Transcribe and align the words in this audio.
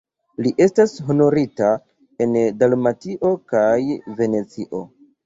Li 0.45 0.51
estas 0.65 0.93
honorita 1.09 1.67
en 2.25 2.33
Dalmatio 2.63 3.31
kaj 3.53 3.69
Venecio. 4.23 4.81